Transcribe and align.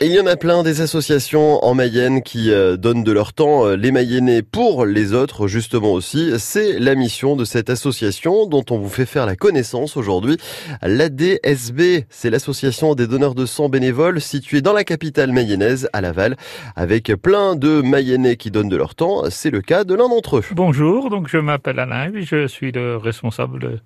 Il 0.00 0.12
y 0.12 0.20
en 0.20 0.26
a 0.26 0.36
plein 0.36 0.62
des 0.62 0.80
associations 0.80 1.64
en 1.64 1.74
Mayenne 1.74 2.22
qui 2.22 2.52
euh, 2.52 2.76
donnent 2.76 3.02
de 3.02 3.10
leur 3.10 3.32
temps 3.32 3.66
euh, 3.66 3.74
les 3.74 3.90
Mayennais 3.90 4.42
pour 4.42 4.86
les 4.86 5.12
autres 5.12 5.48
justement 5.48 5.92
aussi. 5.92 6.30
C'est 6.38 6.78
la 6.78 6.94
mission 6.94 7.34
de 7.34 7.44
cette 7.44 7.68
association 7.68 8.46
dont 8.46 8.64
on 8.70 8.78
vous 8.78 8.88
fait 8.88 9.06
faire 9.06 9.26
la 9.26 9.34
connaissance 9.34 9.96
aujourd'hui. 9.96 10.36
L'ADSB, 10.82 12.04
c'est 12.10 12.30
l'association 12.30 12.94
des 12.94 13.08
donneurs 13.08 13.34
de 13.34 13.44
sang 13.44 13.68
bénévoles 13.68 14.20
située 14.20 14.62
dans 14.62 14.72
la 14.72 14.84
capitale 14.84 15.32
mayonnaise 15.32 15.88
à 15.92 16.00
Laval 16.00 16.36
avec 16.76 17.12
plein 17.16 17.56
de 17.56 17.82
Mayennais 17.82 18.36
qui 18.36 18.52
donnent 18.52 18.68
de 18.68 18.76
leur 18.76 18.94
temps. 18.94 19.24
C'est 19.30 19.50
le 19.50 19.62
cas 19.62 19.82
de 19.82 19.94
l'un 19.94 20.08
d'entre 20.08 20.36
eux. 20.36 20.44
Bonjour, 20.52 21.10
donc 21.10 21.26
je 21.26 21.38
m'appelle 21.38 21.80
Alain 21.80 22.12
je 22.14 22.46
suis 22.46 22.70
le 22.70 22.96
responsable 22.98 23.80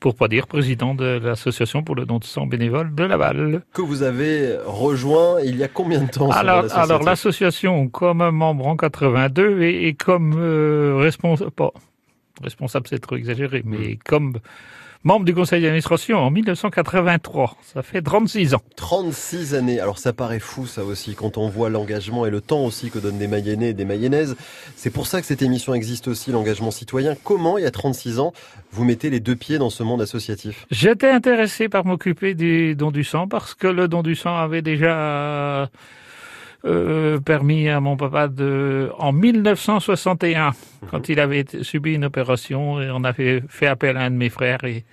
pour 0.00 0.14
pas 0.14 0.28
dire 0.28 0.46
président 0.46 0.94
de 0.94 1.18
l'association 1.22 1.82
pour 1.82 1.94
le 1.94 2.06
don 2.06 2.18
de 2.18 2.24
sang 2.24 2.46
bénévole 2.46 2.94
de 2.94 3.04
Laval. 3.04 3.62
Que 3.72 3.82
vous 3.82 4.02
avez 4.02 4.56
rejoint 4.64 5.40
il 5.42 5.56
y 5.56 5.64
a 5.64 5.68
combien 5.68 6.02
de 6.02 6.10
temps 6.10 6.30
Alors, 6.30 6.66
alors 6.76 7.02
l'association 7.02 7.88
comme 7.88 8.28
membre 8.30 8.66
en 8.66 8.76
82 8.76 9.62
et, 9.62 9.88
et 9.88 9.94
comme 9.94 10.34
euh, 10.36 10.96
responsable, 10.96 11.50
pas 11.50 11.72
responsable 12.42 12.86
c'est 12.88 12.98
trop 12.98 13.16
exagéré, 13.16 13.62
mais 13.64 13.94
hmm. 13.94 13.98
comme 14.04 14.32
membre 15.04 15.26
du 15.26 15.34
conseil 15.34 15.60
d'administration 15.62 16.18
en 16.18 16.30
1983. 16.30 17.56
Ça 17.62 17.82
fait 17.82 18.00
36 18.00 18.54
ans. 18.54 18.62
36 18.76 19.54
années. 19.54 19.78
Alors 19.78 19.98
ça 19.98 20.12
paraît 20.12 20.40
fou 20.40 20.66
ça 20.66 20.82
aussi 20.82 21.14
quand 21.14 21.36
on 21.38 21.48
voit 21.48 21.68
l'engagement 21.68 22.26
et 22.26 22.30
le 22.30 22.40
temps 22.40 22.64
aussi 22.64 22.90
que 22.90 22.98
donnent 22.98 23.18
des 23.18 23.28
Mayennais 23.28 23.70
et 23.70 23.74
des 23.74 23.84
Mayennaises. 23.84 24.36
C'est 24.76 24.90
pour 24.90 25.06
ça 25.06 25.20
que 25.20 25.26
cette 25.26 25.42
émission 25.42 25.74
existe 25.74 26.08
aussi, 26.08 26.32
l'engagement 26.32 26.70
citoyen. 26.70 27.14
Comment, 27.22 27.58
il 27.58 27.64
y 27.64 27.66
a 27.66 27.70
36 27.70 28.18
ans, 28.18 28.32
vous 28.72 28.84
mettez 28.84 29.10
les 29.10 29.20
deux 29.20 29.36
pieds 29.36 29.58
dans 29.58 29.70
ce 29.70 29.82
monde 29.82 30.00
associatif? 30.00 30.66
J'étais 30.70 31.10
intéressé 31.10 31.68
par 31.68 31.84
m'occuper 31.84 32.34
du 32.34 32.74
don 32.74 32.90
du 32.90 33.04
sang 33.04 33.28
parce 33.28 33.54
que 33.54 33.66
le 33.66 33.88
don 33.88 34.02
du 34.02 34.14
sang 34.14 34.36
avait 34.36 34.62
déjà 34.62 35.68
euh, 36.64 37.20
permis 37.20 37.68
à 37.68 37.80
mon 37.80 37.96
papa 37.96 38.28
de, 38.28 38.90
en 38.98 39.12
1961, 39.12 40.48
mhm. 40.48 40.54
quand 40.90 41.08
il 41.08 41.20
avait 41.20 41.44
subi 41.62 41.94
une 41.94 42.04
opération, 42.04 42.80
et 42.80 42.90
on 42.90 43.04
avait 43.04 43.42
fait 43.48 43.66
appel 43.66 43.96
à 43.96 44.02
un 44.02 44.10
de 44.10 44.16
mes 44.16 44.30
frères 44.30 44.64
et 44.64 44.84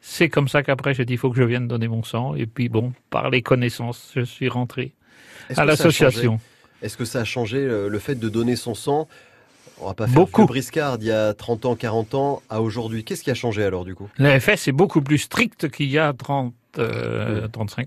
c'est 0.00 0.30
comme 0.30 0.48
ça 0.48 0.62
qu'après 0.62 0.94
j'ai 0.94 1.04
dit 1.04 1.12
il 1.12 1.18
faut 1.18 1.30
que 1.30 1.36
je 1.36 1.42
vienne 1.42 1.68
donner 1.68 1.86
mon 1.86 2.02
sang 2.02 2.34
et 2.34 2.46
puis 2.46 2.70
bon 2.70 2.94
par 3.10 3.28
les 3.28 3.42
connaissances 3.42 4.12
je 4.16 4.22
suis 4.22 4.48
rentré 4.48 4.92
à 5.54 5.66
l'association. 5.66 6.40
Est-ce 6.80 6.96
que 6.96 7.04
ça 7.04 7.20
a 7.20 7.24
changé 7.24 7.66
le 7.66 7.98
fait 7.98 8.14
de 8.14 8.30
donner 8.30 8.56
son 8.56 8.74
sang? 8.74 9.06
On 9.78 9.88
va 9.88 9.94
pas 9.94 10.06
faire 10.06 10.14
beaucoup. 10.14 10.46
briscard 10.46 10.96
il 11.00 11.06
y 11.06 11.10
a 11.10 11.34
30 11.34 11.66
ans, 11.66 11.76
40 11.76 12.14
ans 12.14 12.42
à 12.48 12.62
aujourd'hui. 12.62 13.04
Qu'est-ce 13.04 13.22
qui 13.22 13.30
a 13.30 13.34
changé 13.34 13.62
alors 13.62 13.84
du 13.84 13.94
coup? 13.94 14.08
L'effet 14.16 14.56
c'est 14.56 14.72
beaucoup 14.72 15.02
plus 15.02 15.18
strict 15.18 15.68
qu'il 15.70 15.90
y 15.90 15.98
a 15.98 16.14
30, 16.14 16.54
35 16.72 16.80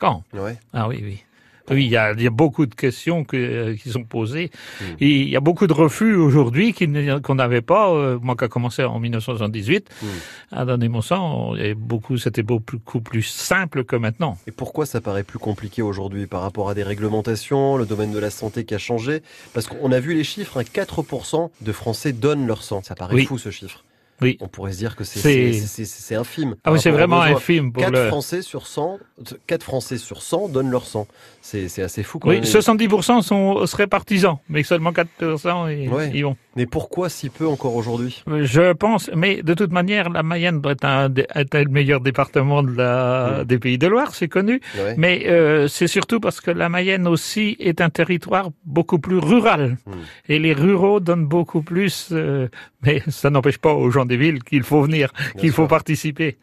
euh, 0.03 0.07
ans. 0.07 0.23
Ouais. 0.33 0.57
Ah 0.73 0.87
oui, 0.87 0.99
oui. 1.01 1.23
Oui, 1.71 1.85
il 1.85 1.91
y 1.91 1.97
a, 1.97 2.29
beaucoup 2.29 2.65
de 2.65 2.75
questions 2.75 3.25
euh, 3.33 3.75
qui 3.77 3.89
sont 3.89 4.03
posées. 4.03 4.51
Hmm. 4.81 4.83
Et 4.99 5.21
il 5.21 5.29
y 5.29 5.35
a 5.37 5.39
beaucoup 5.39 5.65
de 5.65 5.73
refus 5.73 6.15
aujourd'hui 6.15 6.73
qu'on 6.73 7.35
n'avait 7.35 7.61
pas. 7.61 7.91
Euh, 7.91 8.19
moi 8.21 8.35
qui 8.35 8.43
a 8.43 8.47
commencé 8.49 8.83
en 8.83 8.99
1978 8.99 9.89
hmm. 10.01 10.07
à 10.51 10.65
donner 10.65 10.89
mon 10.89 11.01
sang, 11.01 11.53
beaucoup, 11.77 12.17
c'était 12.17 12.43
beaucoup 12.43 12.99
plus 12.99 13.23
simple 13.23 13.85
que 13.85 13.95
maintenant. 13.95 14.37
Et 14.45 14.51
pourquoi 14.51 14.85
ça 14.85 14.99
paraît 14.99 15.23
plus 15.23 15.39
compliqué 15.39 15.81
aujourd'hui 15.81 16.27
par 16.27 16.41
rapport 16.41 16.69
à 16.69 16.73
des 16.73 16.83
réglementations, 16.83 17.77
le 17.77 17.85
domaine 17.85 18.11
de 18.11 18.19
la 18.19 18.29
santé 18.29 18.65
qui 18.65 18.75
a 18.75 18.79
changé? 18.79 19.21
Parce 19.53 19.67
qu'on 19.67 19.91
a 19.91 19.99
vu 19.99 20.13
les 20.13 20.23
chiffres, 20.23 20.61
4% 20.61 21.45
hein, 21.45 21.49
de 21.61 21.71
Français 21.71 22.11
donnent 22.11 22.45
leur 22.45 22.63
sang. 22.63 22.81
Ça 22.83 22.95
paraît 22.95 23.23
fou 23.23 23.37
ce 23.37 23.51
chiffre. 23.51 23.83
Oui. 24.21 24.37
On 24.39 24.47
pourrait 24.47 24.73
se 24.73 24.77
dire 24.77 24.95
que 24.95 25.03
c'est 25.03 26.15
infime. 26.15 26.55
Ah 26.63 26.71
oui, 26.71 26.79
c'est 26.79 26.91
vraiment 26.91 27.21
infime. 27.21 27.71
Pour 27.71 27.83
4 27.83 28.07
Français 28.07 28.41
sur 28.41 28.67
100, 28.67 28.99
4 29.47 29.63
Français 29.63 29.97
sur 29.97 30.21
100 30.21 30.49
donnent 30.49 30.71
leur 30.71 30.85
sang. 30.85 31.07
C'est 31.41 31.81
assez 31.81 32.03
fou. 32.03 32.19
Quand 32.19 32.29
oui, 32.29 32.41
70% 32.41 33.21
sont, 33.21 33.65
seraient 33.65 33.87
partisans, 33.87 34.37
mais 34.47 34.63
seulement 34.63 34.91
4% 34.91 36.13
y, 36.13 36.21
vont. 36.21 36.37
Mais 36.55 36.65
pourquoi 36.65 37.09
si 37.09 37.29
peu 37.29 37.47
encore 37.47 37.75
aujourd'hui? 37.75 38.23
Je 38.27 38.73
pense, 38.73 39.09
mais 39.15 39.41
de 39.41 39.53
toute 39.53 39.71
manière, 39.71 40.09
la 40.09 40.23
Mayenne 40.23 40.61
être, 40.65 40.85
un, 40.85 41.11
être 41.35 41.57
le 41.57 41.69
meilleur 41.69 41.99
département 41.99 42.63
de 42.63 42.71
la, 42.77 43.39
mm. 43.41 43.43
des 43.45 43.59
Pays 43.59 43.77
de 43.77 43.87
Loire, 43.87 44.13
c'est 44.13 44.27
connu. 44.27 44.61
Mais 44.97 45.25
euh, 45.27 45.67
c'est 45.67 45.87
surtout 45.87 46.19
parce 46.19 46.41
que 46.41 46.51
la 46.51 46.69
Mayenne 46.69 47.07
aussi 47.07 47.57
est 47.59 47.81
un 47.81 47.89
territoire 47.89 48.49
beaucoup 48.65 48.99
plus 48.99 49.17
rural. 49.17 49.77
Mm. 49.85 49.91
Et 50.29 50.39
les 50.39 50.53
ruraux 50.53 50.99
donnent 50.99 51.25
beaucoup 51.25 51.61
plus, 51.61 52.09
euh, 52.11 52.47
mais 52.83 53.01
ça 53.09 53.29
n'empêche 53.29 53.57
pas 53.57 53.73
aux 53.73 53.89
gens 53.89 54.02
des 54.05 54.17
villes 54.17 54.43
qu'il 54.43 54.63
faut 54.63 54.81
venir, 54.81 55.11
qu'il 55.37 55.51
faut 55.51 55.67
participer. 55.67 56.37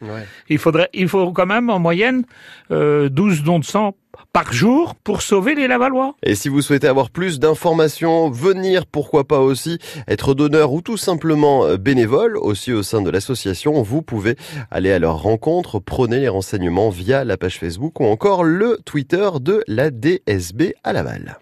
Il 0.48 0.58
faudrait, 0.58 0.88
il 0.92 1.08
faut 1.08 1.32
quand 1.32 1.46
même 1.46 1.70
en 1.70 1.78
moyenne 1.78 2.24
euh, 2.70 3.08
12 3.08 3.42
dons 3.42 3.58
de 3.58 3.64
sang 3.64 3.94
par 4.32 4.52
jour 4.52 4.94
pour 4.94 5.22
sauver 5.22 5.54
les 5.54 5.68
Lavallois. 5.68 6.14
Et 6.22 6.34
si 6.34 6.48
vous 6.48 6.62
souhaitez 6.62 6.86
avoir 6.86 7.10
plus 7.10 7.38
d'informations, 7.38 8.30
venir, 8.30 8.86
pourquoi 8.86 9.24
pas 9.24 9.40
aussi, 9.40 9.78
être 10.08 10.34
donneur 10.34 10.72
ou 10.72 10.82
tout 10.82 10.96
simplement 10.96 11.64
euh, 11.64 11.76
bénévole, 11.76 12.36
aussi 12.36 12.72
au 12.72 12.82
sein 12.82 13.02
de 13.02 13.10
l'association, 13.10 13.82
vous 13.82 14.02
pouvez 14.02 14.36
aller 14.70 14.92
à 14.92 14.98
leur 14.98 15.22
rencontre, 15.22 15.78
prenez 15.78 16.20
les 16.20 16.28
renseignements 16.28 16.90
via 16.90 17.24
la 17.24 17.36
page 17.36 17.58
Facebook 17.58 18.00
ou 18.00 18.04
encore 18.04 18.44
le 18.44 18.78
Twitter 18.84 19.28
de 19.40 19.62
la 19.66 19.90
DSB 19.90 20.74
à 20.84 20.92
Laval. 20.92 21.38